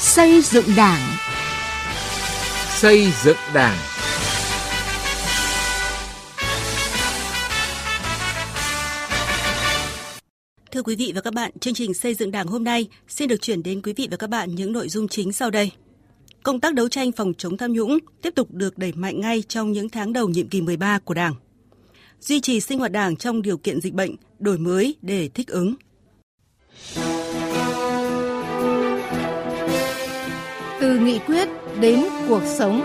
[0.00, 1.16] Xây dựng Đảng.
[2.68, 3.78] Xây dựng Đảng.
[10.70, 13.40] Thưa quý vị và các bạn, chương trình xây dựng Đảng hôm nay xin được
[13.40, 15.70] chuyển đến quý vị và các bạn những nội dung chính sau đây.
[16.42, 19.72] Công tác đấu tranh phòng chống tham nhũng tiếp tục được đẩy mạnh ngay trong
[19.72, 21.34] những tháng đầu nhiệm kỳ 13 của Đảng.
[22.20, 25.74] Duy trì sinh hoạt Đảng trong điều kiện dịch bệnh, đổi mới để thích ứng.
[30.90, 31.48] Từ nghị quyết
[31.80, 32.80] đến cuộc sống.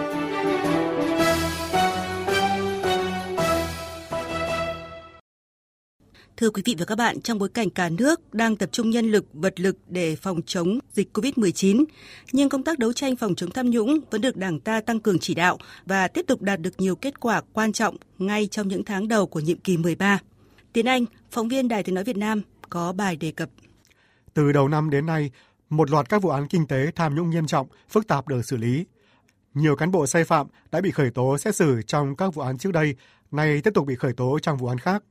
[6.37, 9.11] Thưa quý vị và các bạn, trong bối cảnh cả nước đang tập trung nhân
[9.11, 11.85] lực, vật lực để phòng chống dịch COVID-19,
[12.31, 15.19] nhưng công tác đấu tranh phòng chống tham nhũng vẫn được Đảng ta tăng cường
[15.19, 18.83] chỉ đạo và tiếp tục đạt được nhiều kết quả quan trọng ngay trong những
[18.83, 20.19] tháng đầu của nhiệm kỳ 13.
[20.73, 23.49] Tiến Anh, phóng viên Đài Tiếng Nói Việt Nam, có bài đề cập.
[24.33, 25.31] Từ đầu năm đến nay,
[25.69, 28.57] một loạt các vụ án kinh tế tham nhũng nghiêm trọng, phức tạp được xử
[28.57, 28.85] lý.
[29.53, 32.57] Nhiều cán bộ sai phạm đã bị khởi tố xét xử trong các vụ án
[32.57, 32.95] trước đây,
[33.31, 35.03] nay tiếp tục bị khởi tố trong vụ án khác.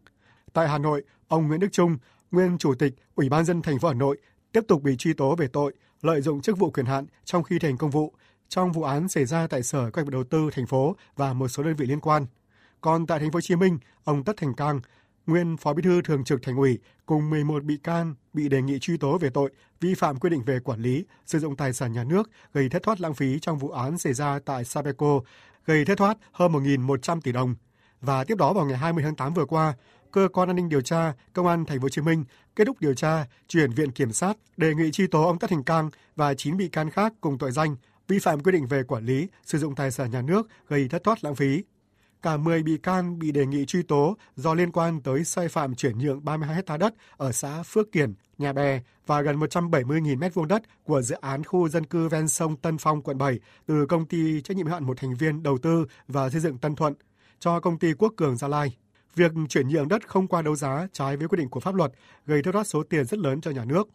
[0.53, 1.99] Tại Hà Nội, ông Nguyễn Đức Trung,
[2.31, 4.19] nguyên chủ tịch Ủy ban dân thành phố Hà Nội,
[4.53, 7.59] tiếp tục bị truy tố về tội lợi dụng chức vụ quyền hạn trong khi
[7.59, 8.15] thành công vụ
[8.49, 11.49] trong vụ án xảy ra tại Sở Kế hoạch Đầu tư thành phố và một
[11.49, 12.27] số đơn vị liên quan.
[12.81, 14.81] Còn tại thành phố Hồ Chí Minh, ông Tất Thành Cang,
[15.27, 18.79] nguyên Phó Bí thư Thường trực Thành ủy cùng 11 bị can bị đề nghị
[18.79, 19.51] truy tố về tội
[19.81, 22.83] vi phạm quy định về quản lý, sử dụng tài sản nhà nước gây thất
[22.83, 25.21] thoát lãng phí trong vụ án xảy ra tại Sabeco,
[25.65, 27.55] gây thất thoát hơn 1.100 tỷ đồng.
[28.01, 29.75] Và tiếp đó vào ngày 20 tháng 8 vừa qua,
[30.11, 32.25] cơ quan an ninh điều tra công an thành phố Hồ Chí Minh
[32.57, 35.65] kết thúc điều tra, chuyển viện kiểm sát đề nghị truy tố ông Tất Thành
[35.65, 37.77] Cang và 9 bị can khác cùng tội danh
[38.09, 41.05] vi phạm quy định về quản lý, sử dụng tài sản nhà nước gây thất
[41.05, 41.63] thoát lãng phí.
[42.25, 45.75] Cả 10 bị can bị đề nghị truy tố do liên quan tới sai phạm
[45.75, 50.45] chuyển nhượng 32 hecta đất ở xã Phước Kiển, Nhà Bè và gần 170.000 m2
[50.45, 54.07] đất của dự án khu dân cư ven sông Tân Phong, quận 7 từ công
[54.07, 56.95] ty trách nhiệm hạn một thành viên đầu tư và xây dựng Tân Thuận
[57.41, 58.77] cho công ty Quốc Cường Gia Lai.
[59.15, 61.93] Việc chuyển nhượng đất không qua đấu giá trái với quy định của pháp luật
[62.27, 63.89] gây thất thoát số tiền rất lớn cho nhà nước.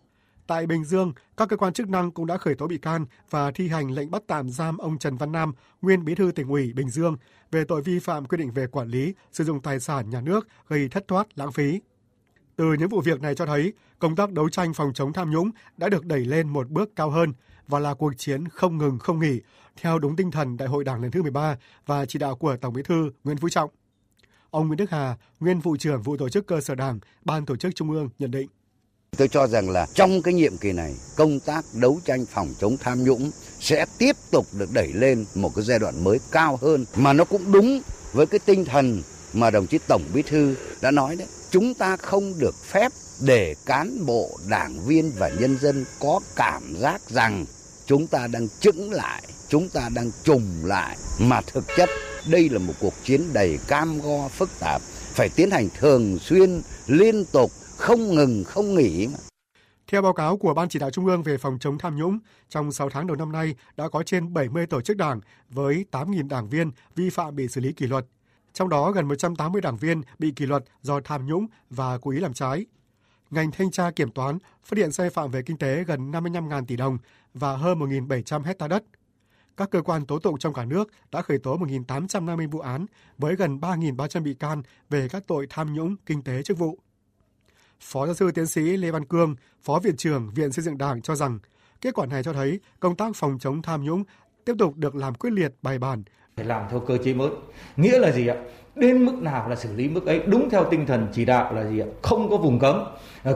[0.49, 3.51] Tại Bình Dương, các cơ quan chức năng cũng đã khởi tố bị can và
[3.51, 6.73] thi hành lệnh bắt tạm giam ông Trần Văn Nam, nguyên bí thư tỉnh ủy
[6.73, 7.17] Bình Dương,
[7.51, 10.47] về tội vi phạm quy định về quản lý, sử dụng tài sản nhà nước
[10.67, 11.81] gây thất thoát lãng phí.
[12.55, 15.51] Từ những vụ việc này cho thấy, công tác đấu tranh phòng chống tham nhũng
[15.77, 17.33] đã được đẩy lên một bước cao hơn
[17.67, 19.41] và là cuộc chiến không ngừng không nghỉ,
[19.81, 22.73] theo đúng tinh thần Đại hội Đảng lần thứ 13 và chỉ đạo của Tổng
[22.73, 23.69] Bí thư Nguyễn Phú Trọng.
[24.49, 27.55] Ông Nguyễn Đức Hà, nguyên vụ trưởng vụ tổ chức cơ sở Đảng, Ban tổ
[27.55, 28.49] chức Trung ương nhận định.
[29.17, 32.77] Tôi cho rằng là trong cái nhiệm kỳ này, công tác đấu tranh phòng chống
[32.77, 36.85] tham nhũng sẽ tiếp tục được đẩy lên một cái giai đoạn mới cao hơn
[36.95, 37.81] mà nó cũng đúng
[38.13, 39.01] với cái tinh thần
[39.33, 41.27] mà đồng chí Tổng Bí thư đã nói đấy.
[41.51, 46.75] Chúng ta không được phép để cán bộ, đảng viên và nhân dân có cảm
[46.79, 47.45] giác rằng
[47.85, 51.89] chúng ta đang chững lại, chúng ta đang trùng lại mà thực chất
[52.27, 54.81] đây là một cuộc chiến đầy cam go phức tạp,
[55.13, 59.07] phải tiến hành thường xuyên, liên tục, không ngừng, không nghỉ.
[59.07, 59.17] Mà.
[59.87, 62.19] Theo báo cáo của Ban chỉ đạo Trung ương về phòng chống tham nhũng,
[62.49, 66.27] trong 6 tháng đầu năm nay đã có trên 70 tổ chức đảng với 8.000
[66.27, 68.05] đảng viên vi phạm bị xử lý kỷ luật.
[68.53, 72.19] Trong đó gần 180 đảng viên bị kỷ luật do tham nhũng và cố ý
[72.19, 72.65] làm trái.
[73.29, 76.75] Ngành thanh tra kiểm toán phát hiện sai phạm về kinh tế gần 55.000 tỷ
[76.75, 76.97] đồng
[77.33, 78.83] và hơn 1.700 hecta đất–
[79.59, 82.85] các cơ quan tố tụng trong cả nước đã khởi tố 1.850 vụ án
[83.17, 86.79] với gần 3.300 bị can về các tội tham nhũng kinh tế chức vụ.
[87.81, 91.01] Phó giáo sư tiến sĩ Lê Văn Cương, Phó Viện trưởng Viện Xây dựng Đảng
[91.01, 91.39] cho rằng
[91.81, 94.03] kết quả này cho thấy công tác phòng chống tham nhũng
[94.45, 96.03] tiếp tục được làm quyết liệt bài bản.
[96.35, 97.29] Phải làm theo cơ chế mới.
[97.77, 98.35] Nghĩa là gì ạ?
[98.75, 101.69] Đến mức nào là xử lý mức ấy đúng theo tinh thần chỉ đạo là
[101.69, 101.87] gì ạ?
[102.01, 102.85] Không có vùng cấm,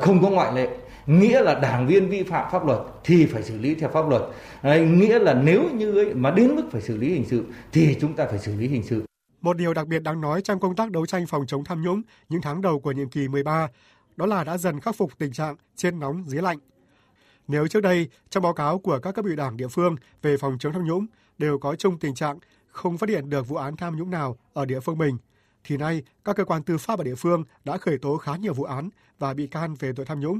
[0.01, 0.69] không có ngoại lệ
[1.05, 4.21] nghĩa là đảng viên vi phạm pháp luật thì phải xử lý theo pháp luật
[4.63, 7.97] Đấy, nghĩa là nếu như ấy mà đến mức phải xử lý hình sự thì
[8.01, 9.03] chúng ta phải xử lý hình sự
[9.41, 12.01] một điều đặc biệt đáng nói trong công tác đấu tranh phòng chống tham nhũng
[12.29, 13.67] những tháng đầu của nhiệm kỳ 13
[14.15, 16.59] đó là đã dần khắc phục tình trạng trên nóng dưới lạnh.
[17.47, 20.57] Nếu trước đây trong báo cáo của các cấp ủy đảng địa phương về phòng
[20.59, 21.05] chống tham nhũng
[21.37, 24.65] đều có chung tình trạng không phát hiện được vụ án tham nhũng nào ở
[24.65, 25.17] địa phương mình,
[25.63, 28.53] thì nay các cơ quan tư pháp ở địa phương đã khởi tố khá nhiều
[28.53, 28.89] vụ án
[29.19, 30.39] và bị can về tội tham nhũng.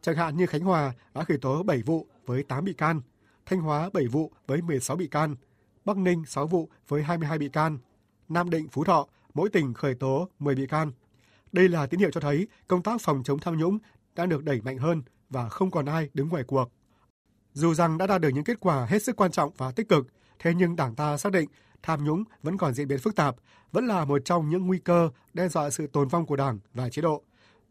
[0.00, 3.00] Chẳng hạn như Khánh Hòa đã khởi tố 7 vụ với 8 bị can,
[3.46, 5.36] Thanh Hóa 7 vụ với 16 bị can,
[5.84, 7.78] Bắc Ninh 6 vụ với 22 bị can,
[8.28, 10.92] Nam Định, Phú Thọ mỗi tỉnh khởi tố 10 bị can.
[11.52, 13.78] Đây là tín hiệu cho thấy công tác phòng chống tham nhũng
[14.14, 16.72] đã được đẩy mạnh hơn và không còn ai đứng ngoài cuộc.
[17.52, 20.06] Dù rằng đã đạt được những kết quả hết sức quan trọng và tích cực,
[20.38, 21.48] thế nhưng Đảng ta xác định
[21.82, 23.36] tham nhũng vẫn còn diễn biến phức tạp,
[23.72, 26.88] vẫn là một trong những nguy cơ đe dọa sự tồn vong của Đảng và
[26.88, 27.22] chế độ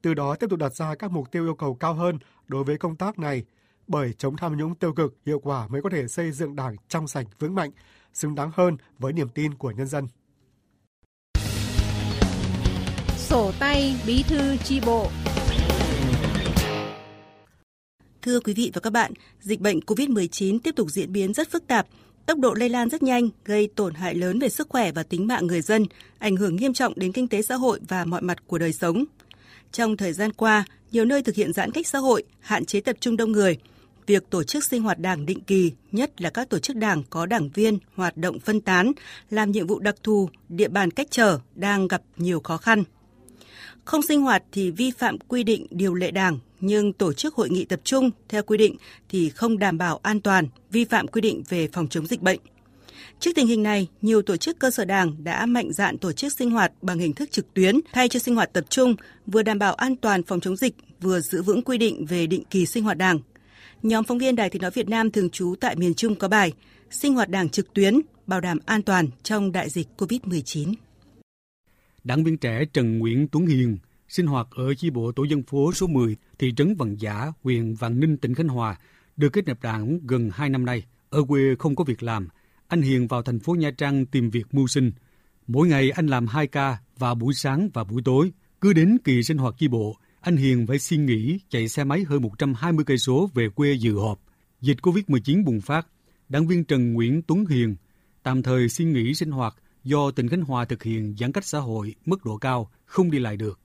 [0.01, 2.77] từ đó tiếp tục đặt ra các mục tiêu yêu cầu cao hơn đối với
[2.77, 3.45] công tác này,
[3.88, 7.07] bởi chống tham nhũng tiêu cực hiệu quả mới có thể xây dựng đảng trong
[7.07, 7.72] sạch vững mạnh,
[8.13, 10.07] xứng đáng hơn với niềm tin của nhân dân.
[13.31, 15.07] Sổ tay bí thư chi bộ
[18.22, 19.12] Thưa quý vị và các bạn,
[19.42, 21.88] dịch bệnh COVID-19 tiếp tục diễn biến rất phức tạp,
[22.25, 25.28] tốc độ lây lan rất nhanh, gây tổn hại lớn về sức khỏe và tính
[25.28, 25.86] mạng người dân,
[26.19, 29.04] ảnh hưởng nghiêm trọng đến kinh tế xã hội và mọi mặt của đời sống.
[29.72, 32.95] Trong thời gian qua, nhiều nơi thực hiện giãn cách xã hội, hạn chế tập
[33.00, 33.57] trung đông người.
[34.07, 37.25] Việc tổ chức sinh hoạt đảng định kỳ, nhất là các tổ chức đảng có
[37.25, 38.92] đảng viên hoạt động phân tán,
[39.30, 42.84] làm nhiệm vụ đặc thù, địa bàn cách trở đang gặp nhiều khó khăn.
[43.86, 47.50] Không sinh hoạt thì vi phạm quy định điều lệ đảng, nhưng tổ chức hội
[47.50, 48.75] nghị tập trung theo quy định
[49.10, 52.39] thì không đảm bảo an toàn, vi phạm quy định về phòng chống dịch bệnh.
[53.19, 56.33] Trước tình hình này, nhiều tổ chức cơ sở đảng đã mạnh dạn tổ chức
[56.33, 58.95] sinh hoạt bằng hình thức trực tuyến thay cho sinh hoạt tập trung,
[59.28, 62.44] vừa đảm bảo an toàn phòng chống dịch, vừa giữ vững quy định về định
[62.50, 63.19] kỳ sinh hoạt đảng.
[63.84, 66.54] Nhóm phóng viên Đài Tiếng nói Việt Nam thường trú tại miền Trung có bài
[66.89, 70.74] Sinh hoạt đảng trực tuyến, bảo đảm an toàn trong đại dịch COVID-19.
[72.03, 73.77] Đảng viên trẻ Trần Nguyễn Tuấn Hiền
[74.07, 77.74] sinh hoạt ở chi bộ tổ dân phố số 10, thị trấn Vạn Giả, huyện
[77.74, 78.75] Vạn Ninh, tỉnh Khánh Hòa,
[79.18, 80.83] được kết nạp đảng gần 2 năm nay.
[81.09, 82.27] Ở quê không có việc làm,
[82.68, 84.92] anh Hiền vào thành phố Nha Trang tìm việc mưu sinh.
[85.48, 88.31] Mỗi ngày anh làm 2 ca vào buổi sáng và buổi tối.
[88.62, 92.03] Cứ đến kỳ sinh hoạt chi bộ, anh Hiền phải xin nghỉ chạy xe máy
[92.03, 94.19] hơn 120 cây số về quê dự họp.
[94.62, 95.88] Dịch Covid-19 bùng phát,
[96.30, 97.75] đảng viên Trần Nguyễn Tuấn Hiền
[98.24, 101.60] tạm thời xin nghỉ sinh hoạt do tỉnh Khánh Hòa thực hiện giãn cách xã
[101.60, 103.60] hội mức độ cao, không đi lại được.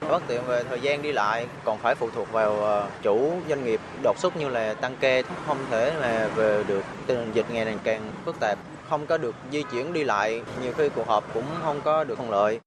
[0.00, 3.64] Bất tiện về thời gian đi lại còn phải phụ thuộc vào ờ, chủ doanh
[3.64, 7.46] nghiệp đột xuất như là tăng kê không thể mà về được tình hình dịch
[7.52, 11.06] ngày càng càng phức tạp không có được di chuyển đi lại nhiều khi cuộc
[11.06, 12.60] họp cũng không có được thuận lợi.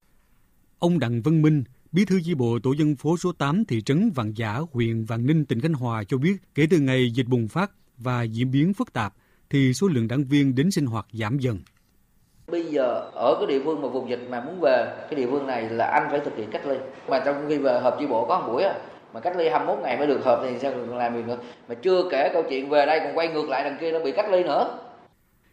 [0.78, 4.10] Ông Đặng Văn Minh, Bí thư chi bộ tổ dân phố số 8 thị trấn
[4.14, 7.48] Vạn Giả, huyện Vạn Ninh, tỉnh Khánh Hòa cho biết, kể từ ngày dịch bùng
[7.48, 9.14] phát và diễn biến phức tạp,
[9.50, 11.60] thì số lượng đảng viên đến sinh hoạt giảm dần.
[12.52, 15.46] Bây giờ ở cái địa phương mà vùng dịch mà muốn về cái địa phương
[15.46, 16.76] này là anh phải thực hiện cách ly.
[17.08, 18.74] Mà trong khi về hợp chi bộ có một buổi à
[19.14, 21.38] mà cách ly 21 ngày mới được hợp thì sao còn làm gì nữa.
[21.68, 24.12] Mà chưa kể câu chuyện về đây còn quay ngược lại đằng kia nó bị
[24.12, 24.78] cách ly nữa.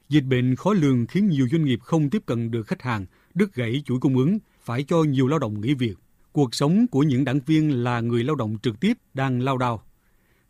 [0.09, 3.53] Dịch bệnh khó lường khiến nhiều doanh nghiệp không tiếp cận được khách hàng, đứt
[3.53, 5.95] gãy chuỗi cung ứng, phải cho nhiều lao động nghỉ việc.
[6.31, 9.81] Cuộc sống của những đảng viên là người lao động trực tiếp đang lao đao.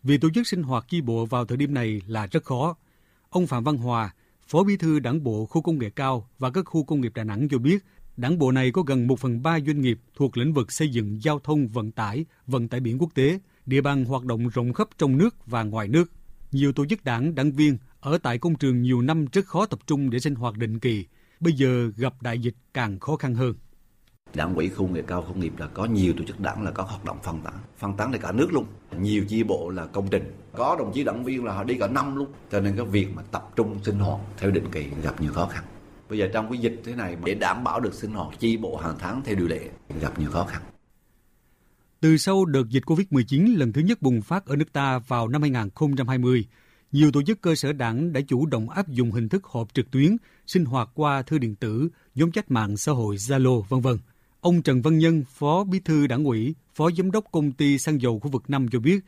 [0.04, 2.76] Vì tổ chức sinh hoạt chi bộ vào thời điểm này là rất khó.
[3.30, 4.14] Ông Phạm Văn Hòa,
[4.52, 7.24] Phó Bí thư Đảng bộ khu công nghệ cao và các khu công nghiệp Đà
[7.24, 7.86] Nẵng cho biết,
[8.18, 11.24] đảng bộ này có gần 1 phần 3 doanh nghiệp thuộc lĩnh vực xây dựng
[11.24, 14.88] giao thông vận tải, vận tải biển quốc tế, địa bàn hoạt động rộng khắp
[14.98, 16.12] trong nước và ngoài nước.
[16.52, 19.80] Nhiều tổ chức đảng, đảng viên ở tại công trường nhiều năm rất khó tập
[19.88, 21.06] trung để sinh hoạt định kỳ,
[21.40, 23.54] bây giờ gặp đại dịch càng khó khăn hơn.
[24.34, 26.84] Đảng ủy khu nghề cao công nghiệp là có nhiều tổ chức đảng là có
[26.84, 28.66] hoạt động phân tán, phân tán tại cả nước luôn.
[29.00, 31.88] Nhiều chi bộ là công trình, có đồng chí đảng viên là họ đi cả
[31.88, 32.28] năm luôn.
[32.52, 35.46] Cho nên cái việc mà tập trung sinh hoạt theo định kỳ gặp nhiều khó
[35.46, 35.64] khăn.
[36.10, 38.78] Bây giờ trong cái dịch thế này để đảm bảo được sinh hoạt chi bộ
[38.78, 39.70] hàng tháng theo điều lệ
[40.02, 40.62] gặp nhiều khó khăn.
[42.02, 45.42] Từ sau đợt dịch COVID-19 lần thứ nhất bùng phát ở nước ta vào năm
[45.42, 46.46] 2020,
[46.92, 49.92] nhiều tổ chức cơ sở đảng đã chủ động áp dụng hình thức họp trực
[49.92, 50.18] tuyến,
[50.48, 53.98] sinh hoạt qua thư điện tử, nhóm chat mạng xã hội Zalo, vân vân.
[54.42, 58.02] Ông Trần Văn Nhân, Phó Bí thư Đảng ủy, Phó Giám đốc Công ty Xăng
[58.02, 59.00] dầu khu vực 5 cho biết,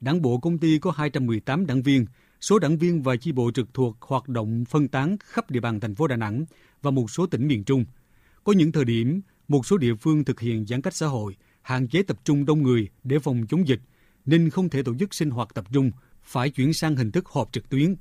[0.00, 2.06] Đảng bộ công ty có 218 đảng viên,
[2.40, 5.80] số đảng viên và chi bộ trực thuộc hoạt động phân tán khắp địa bàn
[5.80, 6.44] thành phố Đà Nẵng
[6.82, 7.84] và một số tỉnh miền Trung.
[8.44, 11.88] Có những thời điểm, một số địa phương thực hiện giãn cách xã hội, hạn
[11.88, 13.80] chế tập trung đông người để phòng chống dịch,
[14.26, 15.90] nên không thể tổ chức sinh hoạt tập trung,
[16.22, 17.94] phải chuyển sang hình thức họp trực tuyến.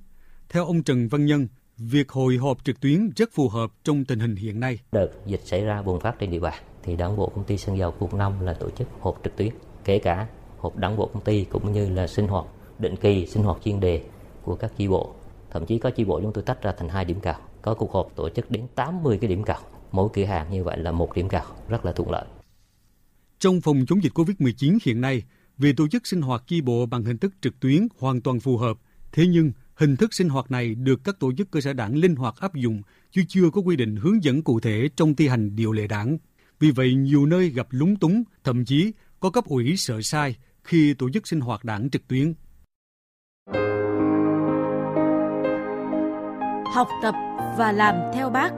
[0.50, 1.48] Theo ông Trần Văn Nhân,
[1.80, 4.80] việc hội họp trực tuyến rất phù hợp trong tình hình hiện nay.
[4.92, 7.78] Đợt dịch xảy ra bùng phát trên địa bàn thì đảng bộ công ty xăng
[7.78, 9.50] dầu khu 5 là tổ chức họp trực tuyến,
[9.86, 10.28] kể cả
[10.60, 12.46] họp đảng bộ công ty cũng như là sinh hoạt
[12.80, 14.04] định kỳ, sinh hoạt chuyên đề
[14.44, 15.16] của các chi bộ.
[15.52, 17.94] Thậm chí có chi bộ chúng tôi tách ra thành hai điểm cào, có cuộc
[17.94, 19.60] họp tổ chức đến 80 cái điểm cào.
[19.92, 22.26] Mỗi cửa hàng như vậy là một điểm cào, rất là thuận lợi.
[23.40, 25.24] Trong phòng chống dịch COVID-19 hiện nay,
[25.58, 28.58] việc tổ chức sinh hoạt chi bộ bằng hình thức trực tuyến hoàn toàn phù
[28.58, 28.78] hợp.
[29.12, 32.16] Thế nhưng, hình thức sinh hoạt này được các tổ chức cơ sở đảng linh
[32.16, 32.82] hoạt áp dụng,
[33.12, 36.18] chứ chưa có quy định hướng dẫn cụ thể trong thi hành điều lệ đảng.
[36.60, 40.94] Vì vậy, nhiều nơi gặp lúng túng, thậm chí có cấp ủy sợ sai khi
[40.94, 42.34] tổ chức sinh hoạt đảng trực tuyến.
[46.74, 47.16] Học tập
[47.58, 48.50] và làm theo bác.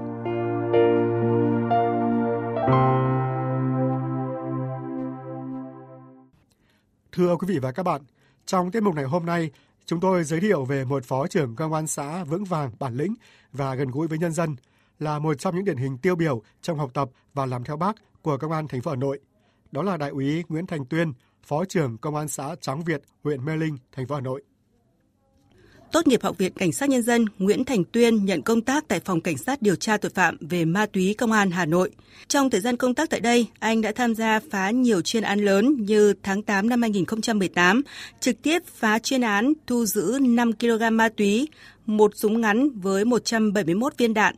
[7.12, 8.02] Thưa quý vị và các bạn,
[8.46, 9.52] trong tiết mục này hôm nay,
[9.86, 13.14] chúng tôi giới thiệu về một phó trưởng công an xã vững vàng, bản lĩnh
[13.52, 14.56] và gần gũi với nhân dân,
[15.00, 17.96] là một trong những điển hình tiêu biểu trong học tập và làm theo bác
[18.22, 19.20] của công an thành phố Hà Nội.
[19.72, 23.46] Đó là đại úy Nguyễn Thành Tuyên, phó trưởng công an xã Tráng Việt, huyện
[23.46, 24.44] Mê Linh, thành phố Hà Nội.
[25.92, 29.00] Tốt nghiệp Học viện Cảnh sát Nhân dân, Nguyễn Thành Tuyên nhận công tác tại
[29.00, 31.92] Phòng Cảnh sát điều tra tội phạm về ma túy Công an Hà Nội.
[32.28, 35.40] Trong thời gian công tác tại đây, anh đã tham gia phá nhiều chuyên án
[35.40, 37.82] lớn như tháng 8 năm 2018,
[38.20, 41.48] trực tiếp phá chuyên án thu giữ 5 kg ma túy,
[41.86, 44.36] một súng ngắn với 171 viên đạn,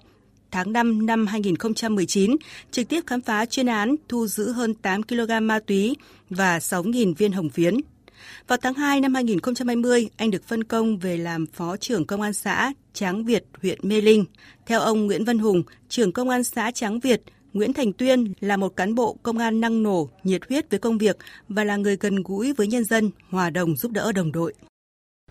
[0.52, 2.36] tháng 5 năm 2019,
[2.72, 5.96] trực tiếp khám phá chuyên án thu giữ hơn 8 kg ma túy
[6.30, 7.78] và 6.000 viên hồng phiến.
[8.48, 12.34] Vào tháng 2 năm 2020, anh được phân công về làm Phó trưởng Công an
[12.34, 14.26] xã Tráng Việt, huyện Mê Linh.
[14.66, 17.22] Theo ông Nguyễn Văn Hùng, trưởng Công an xã Tráng Việt,
[17.54, 20.98] Nguyễn Thành Tuyên là một cán bộ công an năng nổ, nhiệt huyết với công
[20.98, 21.18] việc
[21.50, 24.54] và là người gần gũi với nhân dân, hòa đồng giúp đỡ đồng đội.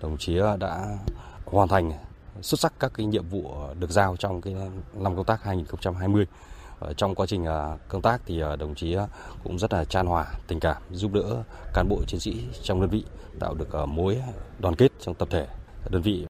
[0.00, 0.98] Đồng chí ờ, đã
[1.44, 1.92] hoàn thành
[2.40, 4.54] xuất sắc các cái nhiệm vụ ờ, được giao trong cái
[4.94, 6.26] năm công tác 2020.
[6.82, 9.06] Ờ, trong quá trình à, công tác thì à, đồng chí à,
[9.44, 11.42] cũng rất là chan hòa, tình cảm, giúp đỡ
[11.74, 13.04] cán bộ chiến sĩ trong đơn vị
[13.40, 14.16] tạo được mối
[14.58, 15.46] đoàn kết trong tập thể
[15.90, 16.26] đơn vị.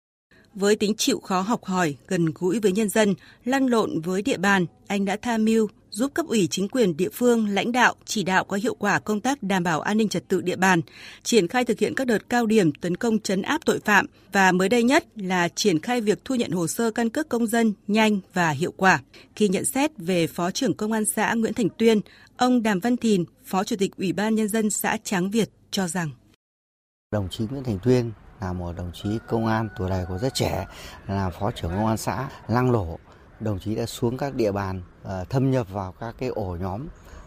[0.53, 4.37] Với tính chịu khó học hỏi, gần gũi với nhân dân, lăn lộn với địa
[4.37, 8.23] bàn, anh đã tham mưu giúp cấp ủy chính quyền địa phương lãnh đạo chỉ
[8.23, 10.81] đạo có hiệu quả công tác đảm bảo an ninh trật tự địa bàn,
[11.23, 14.51] triển khai thực hiện các đợt cao điểm tấn công chấn áp tội phạm và
[14.51, 17.73] mới đây nhất là triển khai việc thu nhận hồ sơ căn cước công dân
[17.87, 18.99] nhanh và hiệu quả.
[19.35, 22.01] Khi nhận xét về Phó trưởng Công an xã Nguyễn Thành Tuyên,
[22.37, 25.87] ông Đàm Văn Thìn, Phó Chủ tịch Ủy ban Nhân dân xã Tráng Việt cho
[25.87, 26.09] rằng
[27.11, 28.11] Đồng chí Nguyễn Thành Tuyên
[28.41, 30.65] là một đồng chí công an tuổi đời còn rất trẻ,
[31.07, 32.97] là phó trưởng công an xã Lăng Lổ.
[33.39, 36.81] Đồng chí đã xuống các địa bàn à, thâm nhập vào các cái ổ nhóm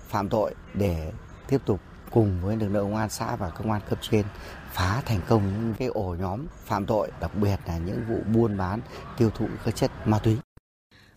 [0.09, 1.13] phạm tội để
[1.49, 4.27] tiếp tục cùng với lực lượng công an xã và công an cấp trên
[4.73, 8.57] phá thành công những cái ổ nhóm phạm tội, đặc biệt là những vụ buôn
[8.57, 8.81] bán,
[9.19, 10.37] tiêu thụ các chất ma túy.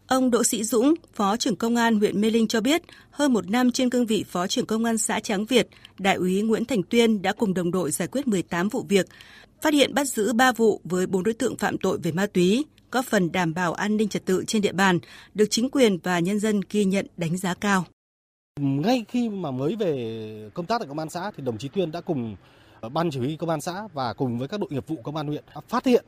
[0.07, 2.81] Ông Đỗ Sĩ Dũng, Phó trưởng Công an huyện Mê Linh cho biết,
[3.11, 5.67] hơn một năm trên cương vị Phó trưởng Công an xã Tráng Việt,
[5.99, 9.05] Đại úy Nguyễn Thành Tuyên đã cùng đồng đội giải quyết 18 vụ việc,
[9.61, 12.65] phát hiện bắt giữ 3 vụ với 4 đối tượng phạm tội về ma túy,
[12.93, 14.99] góp phần đảm bảo an ninh trật tự trên địa bàn,
[15.33, 17.85] được chính quyền và nhân dân ghi nhận đánh giá cao.
[18.59, 21.91] Ngay khi mà mới về công tác tại công an xã thì đồng chí Tuyên
[21.91, 22.35] đã cùng
[22.81, 25.15] ờ, ban chỉ huy công an xã và cùng với các đội nghiệp vụ công
[25.15, 26.05] an huyện phát hiện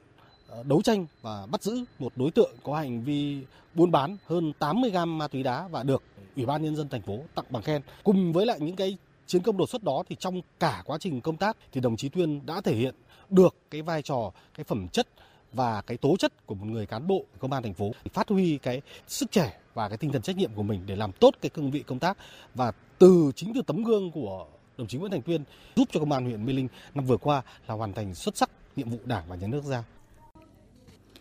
[0.48, 3.42] ờ, đấu tranh và bắt giữ một đối tượng có hành vi
[3.74, 6.04] buôn bán hơn 80 gram ma túy đá và được
[6.36, 7.82] Ủy ban nhân dân thành phố tặng bằng khen.
[8.04, 11.22] Cùng với lại những cái chiến công đột xuất đó thì trong cả quá trình
[11.22, 12.96] công tác thì đồng chí Tuyên đã thể hiện
[13.30, 15.08] được cái vai trò, cái phẩm chất
[15.56, 18.58] và cái tố chất của một người cán bộ công an thành phố phát huy
[18.58, 21.50] cái sức trẻ và cái tinh thần trách nhiệm của mình để làm tốt cái
[21.50, 22.18] cương vị công tác
[22.56, 24.46] và từ chính từ tấm gương của
[24.78, 25.44] đồng chí Nguyễn Thành Tuyên
[25.76, 28.50] giúp cho công an huyện Mê Linh năm vừa qua là hoàn thành xuất sắc
[28.76, 29.84] nhiệm vụ Đảng và Nhà nước giao.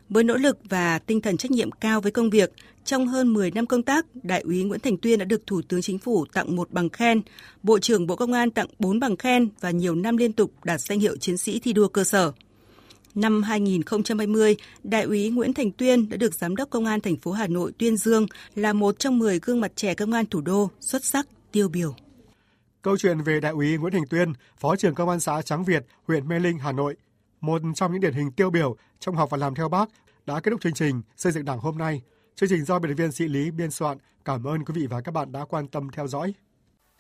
[0.09, 2.53] Với nỗ lực và tinh thần trách nhiệm cao với công việc,
[2.85, 5.83] trong hơn 10 năm công tác, Đại úy Nguyễn Thành Tuyên đã được Thủ tướng
[5.83, 7.23] Chính phủ tặng một bằng khen,
[7.63, 10.81] Bộ trưởng Bộ Công an tặng 4 bằng khen và nhiều năm liên tục đạt
[10.81, 12.33] danh hiệu chiến sĩ thi đua cơ sở.
[13.15, 17.33] Năm 2020, Đại úy Nguyễn Thành Tuyên đã được Giám đốc Công an thành phố
[17.33, 20.71] Hà Nội tuyên dương là một trong 10 gương mặt trẻ công an thủ đô
[20.81, 21.95] xuất sắc tiêu biểu.
[22.83, 25.87] Câu chuyện về Đại úy Nguyễn Thành Tuyên, Phó trưởng Công an xã Tráng Việt,
[26.07, 26.97] huyện Mê Linh, Hà Nội,
[27.41, 29.89] một trong những điển hình tiêu biểu trong học và làm theo bác
[30.27, 32.03] đã kết thúc chương trình xây dựng Đảng hôm nay.
[32.35, 33.99] Chương trình do biên tập viên Sĩ Lý biên soạn.
[34.25, 36.35] Cảm ơn quý vị và các bạn đã quan tâm theo dõi.